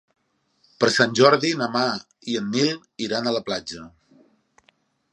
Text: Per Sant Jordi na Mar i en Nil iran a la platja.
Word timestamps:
Per 0.83 0.89
Sant 0.95 1.13
Jordi 1.19 1.51
na 1.59 1.69
Mar 1.77 1.85
i 2.33 2.39
en 2.41 2.49
Nil 2.57 2.75
iran 3.09 3.29
a 3.33 3.39
la 3.39 3.47
platja. 3.51 3.87